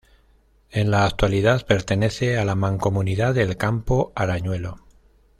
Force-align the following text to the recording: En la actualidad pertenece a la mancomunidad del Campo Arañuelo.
En 0.71 0.89
la 0.89 1.05
actualidad 1.05 1.63
pertenece 1.67 2.39
a 2.39 2.43
la 2.43 2.55
mancomunidad 2.55 3.35
del 3.35 3.55
Campo 3.55 4.11
Arañuelo. 4.15 4.77